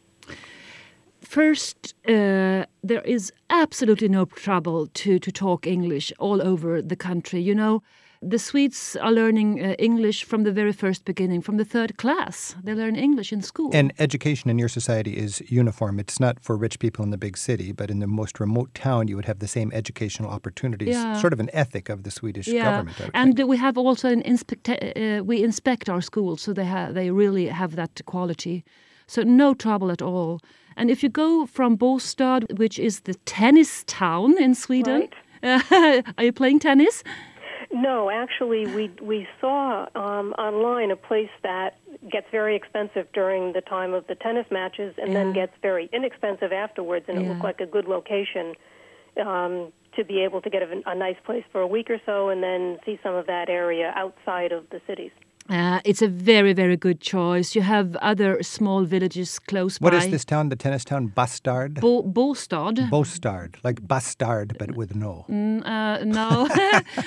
First, 1.28 1.94
uh, 2.08 2.64
there 2.82 3.02
is 3.04 3.30
absolutely 3.50 4.08
no 4.08 4.24
trouble 4.24 4.86
to, 4.94 5.18
to 5.18 5.30
talk 5.30 5.66
English 5.66 6.10
all 6.18 6.40
over 6.40 6.80
the 6.80 6.96
country. 6.96 7.42
You 7.42 7.54
know, 7.54 7.82
the 8.22 8.38
Swedes 8.38 8.96
are 8.96 9.12
learning 9.12 9.62
uh, 9.62 9.74
English 9.78 10.24
from 10.24 10.44
the 10.44 10.52
very 10.52 10.72
first 10.72 11.04
beginning, 11.04 11.42
from 11.42 11.58
the 11.58 11.66
third 11.66 11.98
class. 11.98 12.56
They 12.64 12.72
learn 12.72 12.96
English 12.96 13.30
in 13.30 13.42
school. 13.42 13.68
And 13.74 13.92
education 13.98 14.48
in 14.48 14.58
your 14.58 14.70
society 14.70 15.18
is 15.18 15.42
uniform. 15.50 16.00
It's 16.00 16.18
not 16.18 16.40
for 16.40 16.56
rich 16.56 16.78
people 16.78 17.04
in 17.04 17.10
the 17.10 17.18
big 17.18 17.36
city, 17.36 17.72
but 17.72 17.90
in 17.90 17.98
the 17.98 18.06
most 18.06 18.40
remote 18.40 18.72
town, 18.72 19.06
you 19.08 19.16
would 19.16 19.26
have 19.26 19.40
the 19.40 19.48
same 19.48 19.70
educational 19.74 20.30
opportunities. 20.30 20.96
Yeah. 20.96 21.20
Sort 21.20 21.34
of 21.34 21.40
an 21.40 21.50
ethic 21.52 21.90
of 21.90 22.04
the 22.04 22.10
Swedish 22.10 22.48
yeah, 22.48 22.64
government. 22.64 23.10
And 23.12 23.36
think. 23.36 23.50
we 23.50 23.58
have 23.58 23.76
also 23.76 24.08
an 24.08 24.22
inspect. 24.22 24.66
Uh, 24.70 25.22
we 25.22 25.44
inspect 25.44 25.90
our 25.90 26.00
schools, 26.00 26.40
so 26.40 26.54
they 26.54 26.64
ha- 26.64 26.90
they 26.90 27.10
really 27.10 27.48
have 27.48 27.76
that 27.76 28.00
quality. 28.06 28.64
So 29.06 29.22
no 29.22 29.54
trouble 29.54 29.90
at 29.90 30.02
all. 30.02 30.40
And 30.78 30.92
if 30.92 31.02
you 31.02 31.08
go 31.08 31.44
from 31.44 31.76
Båstad, 31.76 32.56
which 32.56 32.78
is 32.78 33.00
the 33.00 33.14
tennis 33.26 33.82
town 33.88 34.40
in 34.40 34.54
Sweden, 34.54 35.08
are 35.42 36.02
you 36.22 36.32
playing 36.32 36.60
tennis? 36.60 37.02
No, 37.72 38.08
actually, 38.10 38.64
we 38.68 38.90
we 39.02 39.26
saw 39.40 39.86
um, 39.96 40.32
online 40.38 40.90
a 40.92 40.96
place 40.96 41.34
that 41.42 41.78
gets 42.10 42.26
very 42.30 42.54
expensive 42.56 43.06
during 43.12 43.52
the 43.52 43.60
time 43.60 43.92
of 43.92 44.06
the 44.06 44.14
tennis 44.14 44.46
matches, 44.50 44.94
and 44.96 45.14
then 45.14 45.32
gets 45.32 45.52
very 45.60 45.90
inexpensive 45.92 46.52
afterwards, 46.52 47.06
and 47.08 47.18
it 47.18 47.28
looked 47.28 47.44
like 47.44 47.60
a 47.60 47.66
good 47.66 47.86
location 47.86 48.54
um, 49.20 49.72
to 49.96 50.04
be 50.04 50.22
able 50.22 50.40
to 50.40 50.48
get 50.48 50.62
a, 50.62 50.82
a 50.86 50.94
nice 50.94 51.20
place 51.26 51.44
for 51.50 51.60
a 51.60 51.66
week 51.66 51.90
or 51.90 52.00
so, 52.06 52.28
and 52.30 52.42
then 52.42 52.78
see 52.86 52.98
some 53.02 53.14
of 53.16 53.26
that 53.26 53.50
area 53.50 53.92
outside 53.96 54.52
of 54.52 54.64
the 54.70 54.80
cities. 54.86 55.10
Uh, 55.48 55.80
it's 55.84 56.02
a 56.02 56.08
very, 56.08 56.52
very 56.52 56.76
good 56.76 57.00
choice. 57.00 57.54
You 57.54 57.62
have 57.62 57.96
other 57.96 58.42
small 58.42 58.84
villages 58.84 59.38
close 59.38 59.80
What 59.80 59.92
by. 59.92 59.98
is 59.98 60.10
this 60.10 60.24
town, 60.24 60.50
the 60.50 60.56
tennis 60.56 60.84
town? 60.84 61.06
Bastard? 61.06 61.80
Bo- 61.80 62.02
Båstad. 62.02 62.90
Bostard, 62.90 63.56
like 63.64 63.86
bastard, 63.86 64.56
but 64.58 64.76
with 64.76 64.94
no. 64.94 65.24
Mm, 65.30 65.66
uh, 65.66 66.04
no, 66.04 66.48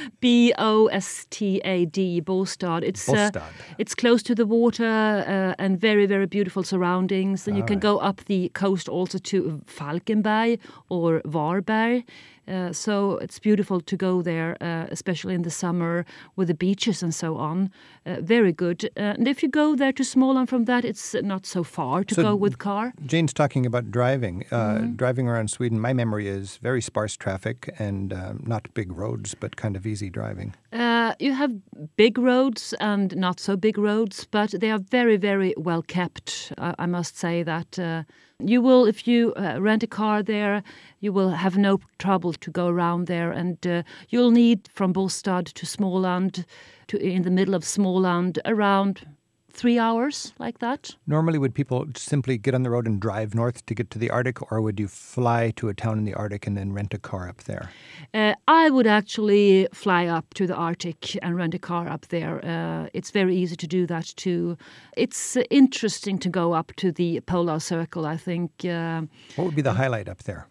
B 0.22 0.54
O 0.58 0.88
S 0.88 1.28
T 1.30 1.62
A 1.64 1.86
D, 1.86 2.20
Båstad. 2.22 2.84
It's 2.84 3.08
uh, 3.08 3.30
it's 3.78 3.94
close 3.94 4.24
to 4.24 4.34
the 4.34 4.48
water 4.48 4.86
uh, 5.28 5.64
and 5.64 5.80
very 5.80 6.08
very 6.08 6.26
beautiful 6.26 6.64
surroundings. 6.64 7.48
And 7.48 7.56
you 7.56 7.64
can 7.64 7.80
go 7.80 8.00
up 8.00 8.26
the 8.26 8.50
coast 8.50 8.90
also 8.90 9.20
to 9.20 9.62
Falkenberg 9.68 10.60
or 10.90 11.22
Varberg. 11.26 12.04
Uh, 12.48 12.74
so 12.74 13.18
it's 13.18 13.40
beautiful 13.40 13.82
to 13.82 13.96
go 13.98 14.22
there, 14.22 14.58
uh, 14.62 14.88
especially 14.92 15.34
in 15.36 15.44
the 15.44 15.50
summer 15.52 16.06
with 16.36 16.48
the 16.48 16.54
beaches 16.54 17.04
and 17.04 17.14
so 17.14 17.38
on. 17.38 17.70
Uh, 18.06 18.16
very 18.22 18.52
good. 18.52 18.86
Uh, 18.98 19.14
and 19.18 19.28
if 19.28 19.44
you 19.44 19.50
go 19.50 19.76
there 19.76 19.94
to 19.94 20.04
Småland 20.04 20.50
from 20.50 20.66
that, 20.66 20.84
it's 20.84 21.14
not 21.22 21.46
so 21.46 21.64
far 21.64 22.04
to 22.04 22.16
So 22.16 22.24
go 22.24 22.36
with 22.36 22.58
car. 22.58 22.94
Jane's 23.06 23.34
talking 23.34 23.66
about 23.66 23.92
driving. 23.92 24.46
Uh, 24.52 24.72
Mm-hmm. 24.72 24.96
Driving 24.96 25.28
around 25.28 25.50
Sweden, 25.50 25.80
my 25.80 25.94
memory 25.94 26.28
is 26.28 26.58
very 26.58 26.82
sparse 26.82 27.18
traffic 27.18 27.74
and 27.80 28.14
um, 28.14 28.44
not 28.48 28.74
big 28.74 28.92
roads, 28.92 29.36
but 29.36 29.56
kind 29.56 29.76
of 29.76 29.86
easy 29.86 30.10
driving. 30.10 30.54
Uh, 30.72 31.14
you 31.20 31.34
have 31.34 31.52
big 31.98 32.18
roads 32.18 32.74
and 32.80 33.14
not 33.18 33.42
so 33.42 33.58
big 33.58 33.78
roads, 33.78 34.26
but 34.32 34.52
they 34.52 34.72
are 34.72 34.80
very, 34.80 35.18
very 35.18 35.54
well 35.58 35.82
kept. 35.82 36.54
I, 36.58 36.74
I 36.80 36.86
must 36.86 37.18
say 37.18 37.44
that 37.44 37.78
uh, 37.78 38.04
you 38.40 38.62
will, 38.62 38.86
if 38.86 39.06
you 39.06 39.34
uh, 39.34 39.60
rent 39.60 39.84
a 39.84 39.88
car 39.88 40.24
there, 40.24 40.64
you 41.02 41.12
will 41.12 41.32
have 41.32 41.58
no 41.58 41.80
trouble 42.00 42.32
to 42.34 42.52
go 42.52 42.68
around 42.68 43.08
there, 43.08 43.32
and 43.32 43.68
uh, 43.68 43.84
you'll 44.10 44.32
need 44.32 44.70
from 44.74 44.94
Båstad 44.94 45.52
to 45.54 45.66
Småland, 45.66 46.46
to 46.88 46.98
in 46.98 47.24
the 47.24 47.32
middle 47.32 47.54
of 47.54 47.64
Småland, 47.64 48.38
around 48.46 49.06
three 49.54 49.78
hours, 49.80 50.34
like 50.40 50.60
that. 50.60 50.96
Normally, 51.08 51.38
would 51.38 51.54
people 51.54 51.86
simply 51.96 52.38
get 52.38 52.54
on 52.56 52.64
the 52.64 52.70
road 52.70 52.88
and 52.88 53.00
drive 53.00 53.36
north 53.36 53.66
to 53.66 53.74
get 53.76 53.90
to 53.92 54.00
the 54.00 54.10
Arctic, 54.10 54.52
or 54.52 54.62
would 54.62 54.80
you 54.80 54.88
fly 54.88 55.52
to 55.58 55.70
a 55.70 55.74
town 55.74 55.98
in 55.98 56.06
the 56.06 56.14
Arctic 56.14 56.48
and 56.48 56.58
then 56.58 56.74
rent 56.74 56.94
a 56.94 56.98
car 56.98 57.28
up 57.30 57.44
there? 57.44 57.70
Uh, 58.14 58.34
I 58.48 58.70
would 58.70 58.88
actually 58.88 59.68
fly 59.74 60.08
up 60.08 60.34
to 60.36 60.48
the 60.48 60.56
Arctic 60.56 61.18
and 61.22 61.36
rent 61.36 61.54
a 61.54 61.60
car 61.60 61.88
up 61.88 62.08
there. 62.08 62.44
Uh, 62.46 62.90
it's 62.94 63.12
very 63.12 63.36
easy 63.36 63.56
to 63.56 63.68
do 63.68 63.86
that 63.88 64.06
too. 64.16 64.58
It's 64.98 65.38
interesting 65.50 66.18
to 66.20 66.30
go 66.30 66.54
up 66.54 66.74
to 66.78 66.92
the 66.92 67.20
polar 67.22 67.60
circle. 67.60 68.06
I 68.06 68.18
think. 68.18 68.52
Uh, 68.66 69.02
What 69.36 69.46
would 69.46 69.56
be 69.56 69.62
the 69.62 69.74
highlight 69.74 70.10
up 70.10 70.24
there? 70.24 70.48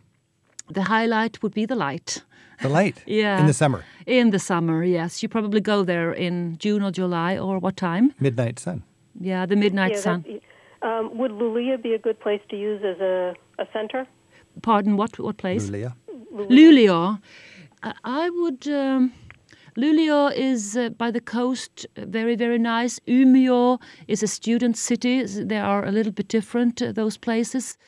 The 0.73 0.83
highlight 0.83 1.43
would 1.43 1.53
be 1.55 1.67
the 1.67 1.75
light. 1.75 2.23
The 2.63 2.69
light. 2.69 3.03
Yeah. 3.07 3.41
In 3.41 3.47
the 3.47 3.53
summer. 3.55 3.85
In 4.07 4.31
the 4.31 4.39
summer, 4.39 4.85
yes. 4.85 5.23
You 5.23 5.29
probably 5.29 5.61
go 5.61 5.83
there 5.85 6.13
in 6.13 6.57
June 6.59 6.83
or 6.83 6.93
July 6.93 7.39
or 7.39 7.59
what 7.59 7.77
time? 7.77 8.13
Midnight 8.21 8.59
sun. 8.61 8.83
Yeah, 9.19 9.47
the 9.47 9.57
midnight 9.57 9.93
yeah, 9.93 10.01
sun. 10.01 10.25
Um, 10.83 11.19
would 11.19 11.33
Luleå 11.33 11.83
be 11.83 11.95
a 11.95 11.99
good 11.99 12.19
place 12.21 12.41
to 12.51 12.57
use 12.57 12.83
as 12.85 13.01
a, 13.01 13.35
a 13.59 13.67
center? 13.73 14.07
Pardon, 14.63 14.97
what 14.97 15.19
what 15.19 15.37
place? 15.37 15.71
Luleå. 15.71 15.93
Luleå. 16.33 17.19
I- 17.83 17.95
I 18.05 18.31
would. 18.31 18.67
Um, 18.69 19.13
Luleå 19.77 20.33
is 20.35 20.77
uh, 20.77 20.89
by 20.91 21.11
the 21.11 21.21
coast, 21.21 21.87
uh, 21.97 22.05
very 22.07 22.37
very 22.37 22.59
nice. 22.59 23.01
Umeå 23.07 23.79
is 24.09 24.23
a 24.23 24.27
student 24.27 24.77
city. 24.77 25.25
They 25.25 25.59
are 25.59 25.85
a 25.85 25.93
little 25.93 26.13
bit 26.13 26.29
different 26.29 26.83
uh, 26.83 26.93
those 26.93 27.19
places, 27.19 27.79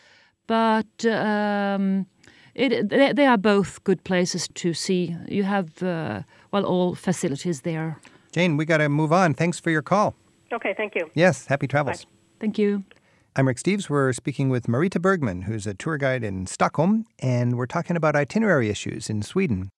but 0.47 1.05
um, 1.05 2.07
it, 2.55 2.89
they, 2.89 3.13
they 3.13 3.27
are 3.27 3.39
both 3.39 3.83
good 3.85 4.05
places 4.05 4.49
to 4.55 4.75
see. 4.75 5.17
You 5.29 5.43
have 5.45 5.83
uh, 5.83 6.23
well 6.53 6.65
all 6.65 6.95
facilities 6.95 7.63
there. 7.63 7.99
Jane, 8.33 8.57
we 8.57 8.65
got 8.65 8.79
to 8.79 8.89
move 8.89 9.13
on. 9.13 9.35
Thanks 9.35 9.61
for 9.61 9.71
your 9.71 9.83
call. 9.83 10.15
Okay, 10.53 10.75
thank 10.77 10.95
you. 10.95 11.11
Yes, 11.15 11.47
happy 11.47 11.67
travels. 11.67 12.07
Thank 12.39 12.59
you. 12.59 12.85
I'm 13.35 13.49
Rick 13.49 13.57
Steves. 13.57 13.89
We're 13.89 14.13
speaking 14.13 14.51
with 14.51 14.67
Marita 14.67 15.01
Bergman, 15.01 15.43
who's 15.43 15.67
a 15.67 15.73
tour 15.73 15.97
guide 15.97 16.23
in 16.23 16.47
Stockholm, 16.47 17.07
and 17.19 17.57
we're 17.57 17.65
talking 17.65 17.97
about 17.97 18.15
itinerary 18.15 18.69
issues 18.69 19.09
in 19.09 19.23
Sweden. 19.23 19.71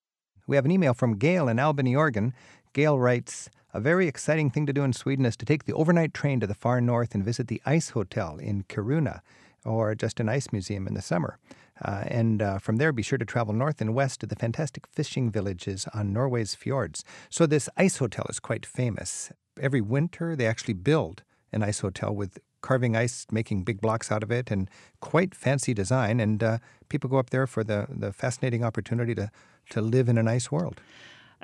We 0.48 0.56
have 0.56 0.64
an 0.64 0.72
email 0.72 0.92
from 0.92 1.16
Gail 1.16 1.48
in 1.48 1.60
Albany, 1.60 1.94
Oregon. 1.94 2.34
Gail 2.72 2.98
writes 2.98 3.48
A 3.72 3.80
very 3.80 4.08
exciting 4.08 4.50
thing 4.50 4.66
to 4.66 4.72
do 4.72 4.82
in 4.82 4.92
Sweden 4.92 5.24
is 5.24 5.36
to 5.36 5.46
take 5.46 5.64
the 5.64 5.72
overnight 5.74 6.12
train 6.12 6.40
to 6.40 6.48
the 6.48 6.54
far 6.54 6.80
north 6.80 7.14
and 7.14 7.24
visit 7.24 7.46
the 7.46 7.62
Ice 7.64 7.90
Hotel 7.90 8.38
in 8.38 8.64
Kiruna, 8.64 9.20
or 9.64 9.94
just 9.94 10.18
an 10.18 10.28
ice 10.28 10.50
museum 10.50 10.88
in 10.88 10.94
the 10.94 11.02
summer. 11.02 11.38
Uh, 11.84 12.02
and 12.08 12.42
uh, 12.42 12.58
from 12.58 12.78
there, 12.78 12.92
be 12.92 13.02
sure 13.02 13.18
to 13.18 13.24
travel 13.24 13.54
north 13.54 13.80
and 13.80 13.94
west 13.94 14.18
to 14.20 14.26
the 14.26 14.36
fantastic 14.36 14.86
fishing 14.88 15.30
villages 15.30 15.86
on 15.94 16.12
Norway's 16.12 16.56
fjords. 16.56 17.04
So, 17.30 17.46
this 17.46 17.68
ice 17.76 17.98
hotel 17.98 18.26
is 18.28 18.40
quite 18.40 18.66
famous. 18.66 19.30
Every 19.60 19.80
winter, 19.80 20.36
they 20.36 20.46
actually 20.46 20.74
build 20.74 21.22
an 21.52 21.62
ice 21.62 21.80
hotel 21.80 22.14
with 22.14 22.38
carving 22.60 22.96
ice, 22.96 23.26
making 23.30 23.62
big 23.62 23.80
blocks 23.80 24.10
out 24.10 24.22
of 24.22 24.30
it, 24.30 24.50
and 24.50 24.68
quite 25.00 25.34
fancy 25.34 25.74
design. 25.74 26.18
And 26.18 26.42
uh, 26.42 26.58
people 26.88 27.10
go 27.10 27.18
up 27.18 27.30
there 27.30 27.46
for 27.46 27.62
the, 27.62 27.86
the 27.88 28.12
fascinating 28.12 28.64
opportunity 28.64 29.14
to, 29.14 29.30
to 29.70 29.80
live 29.82 30.08
in 30.08 30.18
an 30.18 30.28
ice 30.28 30.50
world. 30.50 30.80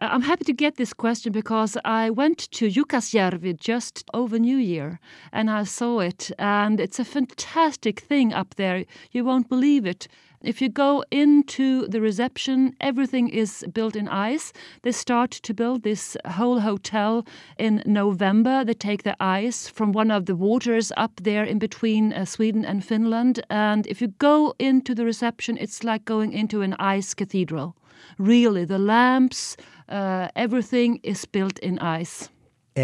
Uh, 0.01 0.09
I'm 0.11 0.23
happy 0.23 0.45
to 0.45 0.53
get 0.53 0.77
this 0.77 0.95
question 0.95 1.31
because 1.33 1.77
I 1.85 2.09
went 2.11 2.51
to 2.53 2.69
Jukkasjärvi 2.69 3.61
just 3.61 4.05
over 4.15 4.39
New 4.39 4.57
Year 4.57 4.99
and 5.31 5.51
I 5.51 5.65
saw 5.65 6.01
it, 6.01 6.31
and 6.39 6.81
it's 6.81 6.99
a 6.99 7.05
fantastic 7.05 8.01
thing 8.01 8.33
up 8.33 8.55
there. 8.55 8.87
You 9.13 9.25
won't 9.25 9.49
believe 9.49 9.85
it. 9.85 10.09
If 10.43 10.63
you 10.63 10.71
go 10.71 11.05
into 11.11 11.87
the 11.87 12.01
reception, 12.01 12.75
everything 12.81 13.29
is 13.29 13.63
built 13.75 13.95
in 13.95 14.09
ice. 14.09 14.55
They 14.81 14.93
start 14.93 15.31
to 15.31 15.53
build 15.53 15.83
this 15.83 16.17
whole 16.25 16.61
hotel 16.61 17.27
in 17.59 17.83
November. 17.85 18.65
They 18.65 18.73
take 18.73 19.03
the 19.03 19.23
ice 19.23 19.69
from 19.69 19.93
one 19.93 20.11
of 20.11 20.25
the 20.25 20.35
waters 20.35 20.93
up 20.97 21.21
there 21.23 21.45
in 21.45 21.59
between 21.59 22.15
uh, 22.15 22.25
Sweden 22.25 22.65
and 22.65 22.83
Finland. 22.83 23.45
And 23.51 23.87
if 23.87 24.01
you 24.01 24.09
go 24.17 24.55
into 24.59 24.95
the 24.95 25.05
reception, 25.05 25.59
it's 25.59 25.85
like 25.85 26.07
going 26.07 26.33
into 26.33 26.63
an 26.63 26.75
ice 26.79 27.13
cathedral. 27.13 27.77
Really, 28.17 28.65
the 28.65 28.79
lamps, 28.79 29.59
uh, 29.91 30.29
everything 30.35 31.01
is 31.03 31.27
built 31.27 31.59
in 31.59 31.79
ice. 31.81 32.31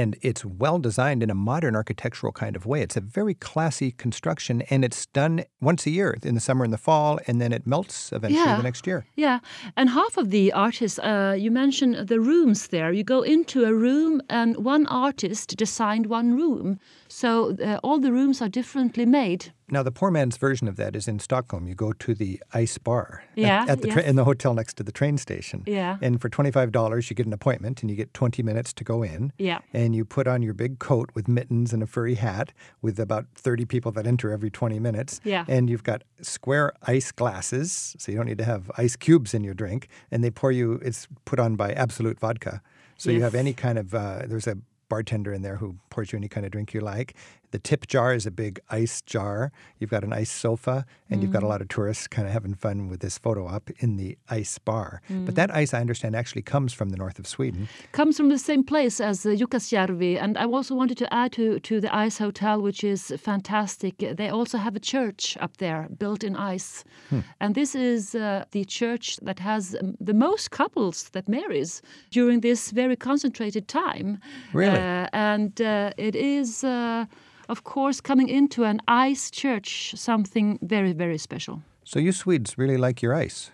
And 0.01 0.11
it's 0.29 0.45
well 0.63 0.79
designed 0.89 1.23
in 1.23 1.31
a 1.31 1.35
modern 1.53 1.75
architectural 1.83 2.33
kind 2.43 2.55
of 2.57 2.63
way. 2.67 2.81
It's 2.87 2.99
a 2.99 3.05
very 3.21 3.35
classy 3.49 3.91
construction, 4.05 4.55
and 4.73 4.85
it's 4.85 5.03
done 5.21 5.35
once 5.71 5.83
a 5.87 5.91
year 5.99 6.11
in 6.29 6.35
the 6.35 6.41
summer 6.49 6.65
and 6.67 6.73
the 6.77 6.83
fall, 6.89 7.13
and 7.27 7.41
then 7.41 7.53
it 7.59 7.67
melts 7.67 8.13
eventually 8.13 8.45
Yeah. 8.51 8.57
the 8.63 8.63
next 8.71 8.87
year. 8.87 9.01
Yeah, 9.27 9.39
and 9.79 9.87
half 9.91 10.15
of 10.23 10.27
the 10.37 10.53
artists, 10.53 10.99
uh, 10.99 11.35
you 11.45 11.51
mentioned 11.51 11.95
the 12.13 12.21
rooms 12.31 12.69
there. 12.69 12.91
You 12.99 13.05
go 13.05 13.21
into 13.35 13.59
a 13.65 13.73
room, 13.87 14.21
and 14.29 14.51
one 14.75 14.85
artist 15.07 15.57
designed 15.57 16.07
one 16.19 16.29
room. 16.43 16.79
So 17.09 17.29
uh, 17.69 17.79
all 17.87 17.99
the 18.07 18.13
rooms 18.13 18.43
are 18.43 18.51
differently 18.51 19.07
made. 19.07 19.43
Now, 19.69 19.83
the 19.83 19.91
poor 19.91 20.13
man's 20.13 20.37
version 20.37 20.69
of 20.69 20.77
that 20.77 20.95
is 20.95 21.09
in 21.09 21.19
Stockholm. 21.19 21.67
You 21.67 21.75
go 21.75 21.93
to 21.93 22.15
the 22.15 22.41
ice 22.55 22.79
bar 22.79 23.25
at- 23.33 23.39
Yeah, 23.39 23.65
at, 23.69 23.83
the 23.83 23.89
tra- 23.89 24.03
yes. 24.03 24.09
in 24.11 24.15
the 24.17 24.25
hotel 24.25 24.55
next 24.55 24.75
to 24.77 24.85
the 24.85 24.93
train 24.93 25.19
station. 25.19 25.65
Yeah. 25.67 25.99
And 26.01 26.21
for 26.21 26.29
$25, 26.31 27.11
you 27.11 27.17
get 27.17 27.27
an 27.27 27.33
appointment 27.33 27.81
and 27.83 27.91
you 27.91 27.97
get 27.97 28.15
20 28.15 28.43
minutes 28.45 28.73
to 28.75 28.85
go 28.85 29.03
in. 29.03 29.33
Yeah. 29.39 29.59
And 29.73 29.97
you 29.97 30.05
put 30.05 30.29
on 30.29 30.41
your 30.43 30.55
big 30.55 30.79
coat 30.79 31.11
with 31.15 31.27
mittens 31.27 31.73
and 31.73 31.83
a 31.83 31.87
furry 31.87 32.15
hat 32.15 32.53
with 32.81 33.01
about 33.01 33.27
30 33.35 33.65
people 33.65 33.91
that 33.93 34.07
enter 34.07 34.31
every 34.31 34.51
20 34.51 34.79
minutes. 34.79 35.21
Yeah. 35.25 35.45
And 35.49 35.69
you've 35.69 35.83
got 35.85 36.05
square 36.23 36.73
ice 36.87 37.11
glasses, 37.11 37.97
so 37.99 38.13
you 38.13 38.19
don't 38.19 38.27
need 38.27 38.39
to 38.39 38.45
have 38.45 38.71
ice 38.79 38.95
cubes 38.95 39.35
in 39.35 39.43
your 39.43 39.55
drink. 39.55 39.89
And 40.13 40.23
they 40.23 40.31
pour 40.31 40.53
you, 40.53 40.75
it's 40.75 41.09
put 41.25 41.41
on 41.41 41.57
by 41.57 41.73
Absolut 41.73 42.21
Vodka. 42.21 42.63
So 42.99 43.11
you 43.11 43.23
have 43.23 43.35
any 43.35 43.53
kind 43.53 43.79
of, 43.79 43.95
uh, 43.95 44.23
there's 44.27 44.47
a 44.47 44.57
bartender 44.89 45.33
in 45.33 45.43
there 45.43 45.57
who 45.57 45.77
pours 45.91 46.13
you 46.13 46.17
any 46.17 46.29
kind 46.29 46.47
of 46.47 46.53
drink 46.53 46.73
you 46.73 46.81
like. 46.81 47.15
The 47.51 47.59
tip 47.59 47.87
jar 47.87 48.15
is 48.15 48.27
a 48.27 48.31
big 48.31 48.61
ice 48.71 49.01
jar. 49.03 49.53
You've 49.79 49.91
got 49.91 50.05
an 50.05 50.13
ice 50.13 50.31
sofa, 50.31 50.85
and 51.11 51.23
you've 51.23 51.33
got 51.33 51.43
a 51.43 51.47
lot 51.47 51.61
of 51.61 51.69
tourists 51.69 52.07
kind 52.07 52.27
of 52.27 52.33
having 52.33 52.55
fun 52.55 52.89
with 52.89 53.01
this 53.01 53.19
photo 53.19 53.47
op 53.47 53.71
in 53.79 53.97
the 53.97 54.19
ice 54.29 54.59
bar. 54.59 55.01
But 55.09 55.35
that 55.37 55.55
ice, 55.55 55.73
I 55.73 55.81
understand, 55.81 56.17
actually 56.17 56.43
comes 56.43 56.73
from 56.73 56.91
the 56.91 56.97
north 56.97 57.19
of 57.19 57.27
Sweden. 57.27 57.69
Comes 57.93 58.17
from 58.17 58.29
the 58.29 58.39
same 58.39 58.65
place 58.65 59.01
as 59.01 59.23
the 59.23 59.37
Jukkasjärvi. 59.37 60.21
And 60.21 60.37
I 60.37 60.45
also 60.45 60.75
wanted 60.75 60.99
to 60.99 61.13
add 61.13 61.33
to, 61.33 61.61
to 61.61 61.81
the 61.81 61.95
Ice 61.95 62.19
Hotel, 62.19 62.61
which 62.61 62.83
is 62.85 63.13
fantastic. 63.19 63.99
They 63.99 64.29
also 64.29 64.59
have 64.59 64.77
a 64.77 64.81
church 64.81 65.37
up 65.41 65.57
there 65.59 65.89
built 65.99 66.25
in 66.25 66.37
ice. 66.37 66.85
And 67.41 67.55
this 67.55 67.75
is 67.75 68.15
uh, 68.15 68.45
the 68.51 68.65
church 68.65 69.17
that 69.23 69.39
has 69.39 69.77
um, 69.81 69.97
the 70.01 70.15
most 70.15 70.51
couples 70.51 71.11
that 71.11 71.29
marries 71.29 71.83
during 72.11 72.41
this 72.41 72.71
very 72.71 72.97
concentrated 72.97 73.69
time. 73.69 74.19
Really? 74.53 74.79
Uh, 74.79 75.09
and 75.13 75.61
uh, 75.61 75.93
it 75.97 76.15
is, 76.17 76.65
uh, 76.65 77.05
of 77.49 77.65
course, 77.65 78.01
coming 78.01 78.29
into 78.29 78.65
an 78.65 78.81
ice 78.89 79.31
church, 79.31 79.95
something 79.97 80.59
very, 80.63 80.93
very 80.93 81.19
special. 81.19 81.63
So 81.85 81.99
you 81.99 82.13
Swedes 82.13 82.59
really 82.59 82.77
like 82.77 83.03
your 83.03 83.15
ice. 83.15 83.51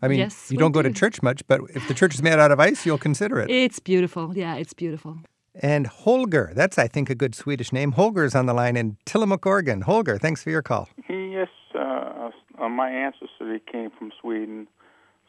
I 0.00 0.06
mean, 0.08 0.20
Yes, 0.20 0.50
you 0.50 0.58
don't 0.58 0.72
go 0.72 0.82
to 0.82 0.92
church 0.92 1.22
much, 1.22 1.42
but 1.48 1.60
if 1.74 1.88
the 1.88 1.94
church 1.94 2.14
is 2.14 2.22
made 2.22 2.38
out 2.38 2.52
of 2.52 2.60
ice, 2.60 2.86
you'll 2.86 2.98
consider 2.98 3.40
it. 3.40 3.50
It's 3.50 3.80
beautiful. 3.80 4.36
Yeah, 4.36 4.54
it's 4.54 4.72
beautiful. 4.72 5.18
And 5.60 5.88
Holger, 5.88 6.52
that's, 6.54 6.78
I 6.78 6.86
think, 6.86 7.10
a 7.10 7.16
good 7.16 7.34
Swedish 7.34 7.72
name. 7.72 7.92
Holger 7.92 8.24
is 8.24 8.36
on 8.36 8.46
the 8.46 8.54
line 8.54 8.76
in 8.76 8.96
Tillamook, 9.04 9.44
Oregon. 9.44 9.80
Holger, 9.80 10.16
thanks 10.16 10.42
for 10.42 10.50
your 10.50 10.62
call. 10.62 10.88
Yes, 11.08 11.48
uh, 11.74 12.30
uh, 12.60 12.68
my 12.68 12.90
ancestry 12.90 13.60
came 13.70 13.90
from 13.98 14.12
Sweden, 14.20 14.68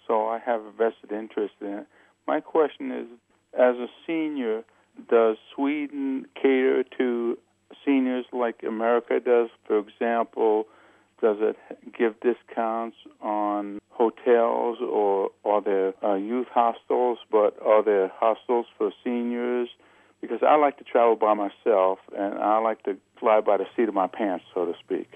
so 0.07 0.27
I 0.27 0.37
have 0.45 0.61
a 0.61 0.71
vested 0.71 1.11
interest 1.11 1.55
in 1.61 1.67
it. 1.67 1.87
My 2.27 2.41
question 2.41 2.91
is 2.91 3.07
as 3.57 3.75
a 3.77 3.87
senior, 4.05 4.63
does 5.09 5.37
Sweden 5.55 6.27
cater 6.35 6.83
to 6.97 7.37
seniors 7.37 7.48
like 8.33 8.63
America 8.63 9.19
does? 9.19 9.49
For 9.67 9.77
example, 9.79 10.65
does 11.21 11.37
it 11.41 11.57
give 11.97 12.15
discounts 12.21 12.97
on 13.21 13.79
hotels 13.89 14.77
or 14.81 15.29
are 15.45 15.61
there 15.61 15.93
uh, 16.03 16.15
youth 16.15 16.47
hostels, 16.53 17.17
but 17.31 17.57
are 17.65 17.83
there 17.83 18.11
hostels 18.15 18.65
for 18.77 18.91
seniors? 19.03 19.69
Because 20.21 20.39
I 20.43 20.55
like 20.55 20.77
to 20.77 20.83
travel 20.83 21.15
by 21.15 21.33
myself 21.33 21.99
and 22.17 22.35
I 22.39 22.59
like 22.59 22.83
to 22.83 22.97
fly 23.19 23.39
by 23.41 23.57
the 23.57 23.65
seat 23.75 23.87
of 23.87 23.93
my 23.95 24.07
pants, 24.07 24.45
so 24.53 24.65
to 24.65 24.73
speak. 24.79 25.09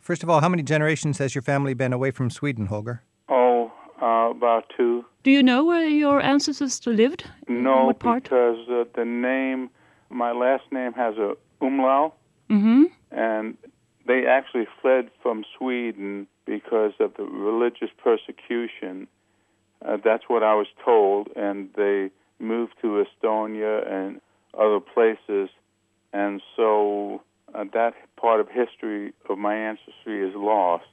First 0.00 0.22
of 0.22 0.30
all, 0.30 0.40
how 0.40 0.48
many 0.48 0.62
generations 0.62 1.18
has 1.18 1.34
your 1.34 1.42
family 1.42 1.72
been 1.74 1.92
away 1.92 2.10
from 2.10 2.30
Sweden, 2.30 2.66
Holger? 2.66 3.02
Oh, 3.28 3.72
uh, 4.02 4.30
about 4.30 4.64
two. 4.76 5.04
Do 5.22 5.30
you 5.30 5.42
know 5.42 5.64
where 5.64 5.86
your 5.86 6.20
ancestors 6.20 6.84
lived? 6.86 7.24
No, 7.48 7.86
What 7.86 7.98
part? 8.00 8.24
because 8.24 8.58
uh, 8.68 8.84
the 8.94 9.04
name, 9.04 9.70
my 10.10 10.32
last 10.32 10.64
name 10.72 10.92
has 10.94 11.16
a 11.16 11.34
umlaut, 11.60 12.14
Mm-hmm. 12.50 12.84
and 13.10 13.56
they 14.06 14.26
actually 14.26 14.66
fled 14.80 15.10
from 15.22 15.44
Sweden 15.56 16.26
because 16.44 16.92
of 17.00 17.14
the 17.16 17.24
religious 17.24 17.88
persecution. 18.02 19.06
Uh, 19.84 19.96
that's 20.04 20.24
what 20.28 20.42
I 20.42 20.54
was 20.54 20.66
told, 20.84 21.28
and 21.36 21.70
they 21.76 22.10
moved 22.38 22.74
to 22.82 23.04
Estonia 23.04 23.90
and 23.90 24.20
other 24.58 24.80
places, 24.80 25.48
and 26.12 26.42
so 26.56 27.22
uh, 27.54 27.64
that 27.72 27.94
part 28.16 28.40
of 28.40 28.48
history 28.48 29.12
of 29.28 29.38
my 29.38 29.54
ancestry 29.54 30.26
is 30.28 30.34
lost. 30.34 30.84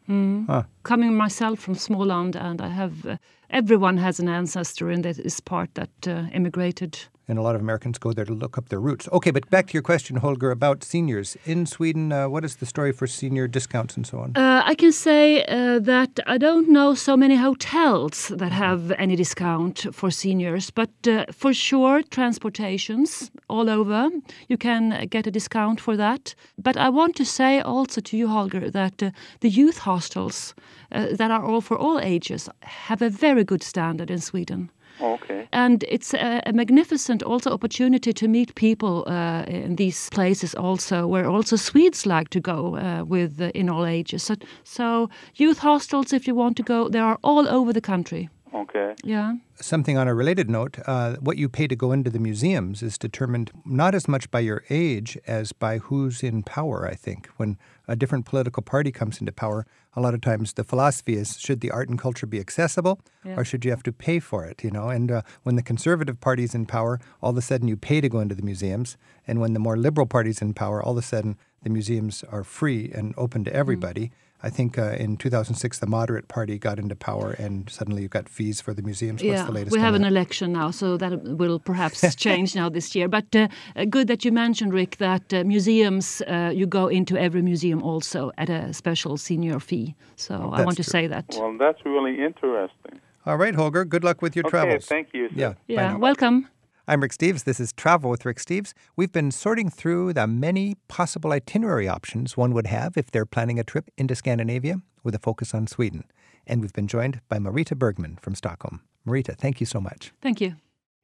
Coming 0.83 1.15
myself 1.15 1.59
from 1.59 1.75
Småland, 1.75 2.35
and 2.35 2.61
I 2.61 2.69
have 2.69 3.05
uh, 3.05 3.17
everyone 3.49 3.97
has 3.97 4.19
an 4.19 4.29
ancestor 4.29 4.89
in 4.91 5.01
this 5.01 5.39
part 5.39 5.73
that 5.75 6.07
uh, 6.07 6.27
immigrated. 6.33 6.97
And 7.31 7.39
a 7.39 7.41
lot 7.41 7.55
of 7.55 7.61
Americans 7.61 7.97
go 7.97 8.11
there 8.11 8.25
to 8.25 8.33
look 8.33 8.57
up 8.57 8.67
their 8.67 8.81
roots. 8.81 9.07
Okay, 9.13 9.31
but 9.31 9.49
back 9.49 9.67
to 9.67 9.73
your 9.73 9.81
question, 9.81 10.17
Holger, 10.17 10.51
about 10.51 10.83
seniors 10.83 11.37
in 11.45 11.65
Sweden. 11.65 12.11
Uh, 12.11 12.27
what 12.27 12.43
is 12.43 12.57
the 12.57 12.65
story 12.65 12.91
for 12.91 13.07
senior 13.07 13.47
discounts 13.47 13.95
and 13.95 14.05
so 14.05 14.19
on? 14.19 14.33
Uh, 14.35 14.61
I 14.65 14.75
can 14.75 14.91
say 14.91 15.45
uh, 15.45 15.79
that 15.79 16.19
I 16.27 16.37
don't 16.37 16.67
know 16.67 16.93
so 16.93 17.15
many 17.15 17.37
hotels 17.37 18.27
that 18.35 18.51
have 18.51 18.91
any 18.97 19.15
discount 19.15 19.85
for 19.93 20.11
seniors, 20.11 20.71
but 20.71 20.89
uh, 21.07 21.25
for 21.31 21.53
sure, 21.53 22.03
transportations 22.03 23.31
all 23.47 23.69
over, 23.69 24.09
you 24.49 24.57
can 24.57 25.07
get 25.09 25.25
a 25.25 25.31
discount 25.31 25.79
for 25.79 25.95
that. 25.95 26.35
But 26.57 26.75
I 26.75 26.89
want 26.89 27.15
to 27.15 27.25
say 27.25 27.61
also 27.61 28.01
to 28.01 28.17
you, 28.17 28.27
Holger, 28.27 28.69
that 28.69 29.01
uh, 29.01 29.11
the 29.39 29.49
youth 29.49 29.77
hostels 29.77 30.53
uh, 30.91 31.15
that 31.15 31.31
are 31.31 31.45
all 31.45 31.61
for 31.61 31.77
all 31.77 31.97
ages 32.01 32.49
have 32.63 33.01
a 33.01 33.09
very 33.09 33.45
good 33.45 33.63
standard 33.63 34.11
in 34.11 34.19
Sweden. 34.19 34.69
Okay. 34.99 35.47
And 35.51 35.83
it's 35.87 36.13
a, 36.13 36.41
a 36.45 36.53
magnificent 36.53 37.23
also 37.23 37.51
opportunity 37.51 38.13
to 38.13 38.27
meet 38.27 38.55
people 38.55 39.03
uh, 39.07 39.43
in 39.47 39.75
these 39.75 40.09
places 40.09 40.55
also, 40.55 41.07
where 41.07 41.27
also 41.29 41.55
Swedes 41.55 42.05
like 42.05 42.29
to 42.29 42.39
go 42.39 42.77
uh, 42.77 43.03
with 43.03 43.41
uh, 43.41 43.51
in 43.53 43.69
all 43.69 43.85
ages. 43.85 44.23
So, 44.23 44.35
so 44.63 45.09
youth 45.35 45.59
hostels, 45.59 46.13
if 46.13 46.27
you 46.27 46.35
want 46.35 46.57
to 46.57 46.63
go, 46.63 46.89
they 46.89 46.99
are 46.99 47.17
all 47.23 47.47
over 47.47 47.73
the 47.73 47.81
country. 47.81 48.29
Okay. 48.53 48.95
Yeah. 49.03 49.35
Something 49.55 49.97
on 49.97 50.07
a 50.09 50.13
related 50.13 50.49
note, 50.49 50.77
uh, 50.85 51.15
what 51.21 51.37
you 51.37 51.47
pay 51.47 51.67
to 51.67 51.75
go 51.75 51.91
into 51.93 52.09
the 52.09 52.19
museums 52.19 52.83
is 52.83 52.97
determined 52.97 53.51
not 53.65 53.95
as 53.95 54.07
much 54.09 54.29
by 54.29 54.41
your 54.41 54.63
age 54.69 55.17
as 55.25 55.53
by 55.53 55.77
who's 55.77 56.21
in 56.21 56.43
power, 56.43 56.85
I 56.85 56.95
think. 56.95 57.27
When 57.37 57.57
a 57.87 57.95
different 57.95 58.25
political 58.25 58.61
party 58.61 58.91
comes 58.91 59.19
into 59.21 59.31
power, 59.31 59.65
a 59.95 60.01
lot 60.01 60.13
of 60.13 60.21
times 60.21 60.53
the 60.53 60.63
philosophy 60.65 61.15
is 61.15 61.39
should 61.39 61.61
the 61.61 61.71
art 61.71 61.87
and 61.89 61.97
culture 61.99 62.25
be 62.27 62.39
accessible 62.39 62.99
Yeah. 63.23 63.35
or 63.37 63.45
should 63.45 63.63
you 63.63 63.71
have 63.71 63.83
to 63.83 63.93
pay 63.93 64.19
for 64.19 64.45
it, 64.45 64.63
you 64.63 64.71
know? 64.71 64.89
And 64.89 65.11
uh, 65.11 65.21
when 65.43 65.55
the 65.55 65.63
conservative 65.63 66.19
party's 66.19 66.53
in 66.53 66.65
power, 66.65 66.99
all 67.21 67.29
of 67.31 67.37
a 67.37 67.41
sudden 67.41 67.67
you 67.69 67.77
pay 67.77 68.01
to 68.01 68.09
go 68.09 68.19
into 68.19 68.35
the 68.35 68.43
museums. 68.43 68.97
And 69.27 69.39
when 69.39 69.53
the 69.53 69.59
more 69.59 69.77
liberal 69.77 70.07
party's 70.07 70.41
in 70.41 70.53
power, 70.53 70.83
all 70.83 70.91
of 70.91 70.97
a 70.97 71.01
sudden 71.01 71.37
the 71.63 71.69
museums 71.69 72.23
are 72.29 72.43
free 72.43 72.91
and 72.93 73.13
open 73.17 73.43
to 73.45 73.53
everybody. 73.53 74.11
I 74.43 74.49
think 74.49 74.77
uh, 74.77 74.95
in 74.97 75.17
2006, 75.17 75.79
the 75.79 75.85
moderate 75.85 76.27
party 76.27 76.57
got 76.57 76.79
into 76.79 76.95
power, 76.95 77.31
and 77.37 77.69
suddenly 77.69 78.01
you've 78.01 78.11
got 78.11 78.27
fees 78.27 78.59
for 78.59 78.73
the 78.73 78.81
museums. 78.81 79.21
What's 79.21 79.39
yeah, 79.39 79.45
the 79.45 79.51
latest 79.51 79.71
we 79.71 79.79
have 79.79 79.93
an 79.93 80.01
that? 80.01 80.07
election 80.07 80.53
now, 80.53 80.71
so 80.71 80.97
that 80.97 81.23
will 81.23 81.59
perhaps 81.59 82.15
change 82.25 82.55
now 82.55 82.67
this 82.69 82.95
year. 82.95 83.07
But 83.07 83.35
uh, 83.35 83.47
good 83.89 84.07
that 84.07 84.25
you 84.25 84.31
mentioned, 84.31 84.73
Rick, 84.73 84.97
that 84.97 85.33
uh, 85.33 85.43
museums 85.43 86.21
uh, 86.27 86.51
you 86.53 86.65
go 86.65 86.87
into 86.87 87.17
every 87.17 87.41
museum 87.41 87.83
also 87.83 88.31
at 88.37 88.49
a 88.49 88.73
special 88.73 89.17
senior 89.17 89.59
fee. 89.59 89.95
So 90.15 90.35
I 90.35 90.57
That's 90.57 90.65
want 90.65 90.77
to 90.77 90.83
true. 90.83 90.91
say 90.91 91.07
that. 91.07 91.25
Well, 91.37 91.57
that's 91.57 91.83
really 91.85 92.23
interesting. 92.23 92.99
All 93.25 93.37
right, 93.37 93.53
Holger, 93.53 93.85
good 93.85 94.03
luck 94.03 94.21
with 94.23 94.35
your 94.35 94.45
okay, 94.45 94.51
travels. 94.51 94.85
thank 94.87 95.09
you. 95.13 95.29
Sir. 95.29 95.35
Yeah. 95.35 95.53
yeah, 95.67 95.91
now. 95.91 95.99
welcome. 95.99 96.47
I'm 96.91 96.99
Rick 96.99 97.13
Steves. 97.13 97.45
This 97.45 97.61
is 97.61 97.71
Travel 97.71 98.09
with 98.09 98.25
Rick 98.25 98.39
Steves. 98.39 98.73
We've 98.97 99.13
been 99.13 99.31
sorting 99.31 99.69
through 99.69 100.11
the 100.11 100.27
many 100.27 100.75
possible 100.89 101.31
itinerary 101.31 101.87
options 101.87 102.35
one 102.35 102.53
would 102.53 102.67
have 102.67 102.97
if 102.97 103.09
they're 103.09 103.25
planning 103.25 103.57
a 103.57 103.63
trip 103.63 103.89
into 103.97 104.13
Scandinavia 104.13 104.81
with 105.01 105.15
a 105.15 105.19
focus 105.19 105.53
on 105.53 105.67
Sweden. 105.67 106.03
And 106.45 106.59
we've 106.59 106.73
been 106.73 106.89
joined 106.89 107.21
by 107.29 107.37
Marita 107.37 107.77
Bergman 107.77 108.17
from 108.17 108.35
Stockholm. 108.35 108.81
Marita, 109.07 109.37
thank 109.37 109.61
you 109.61 109.65
so 109.65 109.79
much. 109.79 110.11
Thank 110.21 110.41
you. 110.41 110.57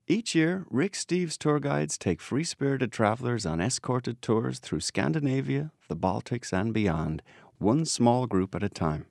Each 0.10 0.36
year, 0.36 0.65
Rick 0.70 0.91
Steves 0.91 1.38
tour 1.38 1.62
guides 1.62 1.98
take 1.98 2.20
free 2.20 2.44
spirited 2.44 2.91
travelers 2.91 3.46
on 3.46 3.62
escorted 3.62 4.22
tours 4.22 4.60
through 4.60 4.82
Scandinavia, 4.82 5.72
the 5.88 5.96
Baltics, 5.96 6.51
and 6.51 6.74
beyond, 6.74 7.24
one 7.60 7.86
small 7.86 8.27
group 8.27 8.53
at 8.56 8.62
a 8.62 8.67
time. 8.67 9.06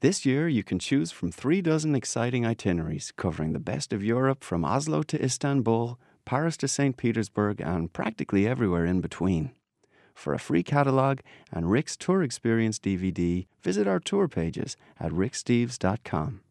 This 0.00 0.24
year, 0.24 0.46
you 0.46 0.62
can 0.62 0.78
choose 0.78 1.10
from 1.10 1.32
three 1.32 1.60
dozen 1.60 1.96
exciting 1.96 2.46
itineraries 2.46 3.12
covering 3.16 3.52
the 3.52 3.58
best 3.58 3.92
of 3.92 4.04
Europe 4.04 4.44
from 4.44 4.64
Oslo 4.64 5.02
to 5.02 5.20
Istanbul, 5.20 5.98
Paris 6.24 6.56
to 6.58 6.68
St. 6.68 6.96
Petersburg, 6.96 7.60
and 7.60 7.92
practically 7.92 8.46
everywhere 8.46 8.84
in 8.84 9.00
between. 9.00 9.50
For 10.14 10.34
a 10.34 10.38
free 10.38 10.62
catalogue 10.62 11.20
and 11.50 11.68
Rick's 11.68 11.96
Tour 11.96 12.22
Experience 12.22 12.78
DVD, 12.78 13.48
visit 13.60 13.88
our 13.88 13.98
tour 13.98 14.28
pages 14.28 14.76
at 15.00 15.10
ricksteves.com. 15.10 16.42